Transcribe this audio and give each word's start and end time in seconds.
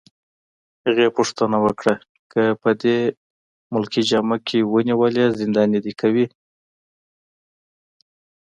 هغې 0.85 1.07
پوښتنه 1.17 1.57
وکړه: 1.65 1.93
که 2.31 2.41
په 2.61 2.69
دې 2.81 2.97
ملکي 3.73 4.01
جامه 4.09 4.37
کي 4.47 4.59
ونیولې، 4.71 5.25
زنداني 5.39 5.79
دي 5.85 5.93
کوي؟ 6.01 6.25